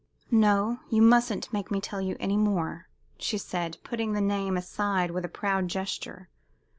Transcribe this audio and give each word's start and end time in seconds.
"No, 0.31 0.79
you 0.89 0.99
mustn't 0.99 1.53
make 1.53 1.69
me 1.69 1.79
tell 1.79 2.01
you 2.01 2.17
any 2.19 2.35
more," 2.35 2.87
she 3.19 3.37
said, 3.37 3.77
putting 3.83 4.13
the 4.13 4.19
name 4.19 4.57
aside 4.57 5.11
with 5.11 5.23
a 5.25 5.29
proud 5.29 5.67
gesture. 5.67 6.27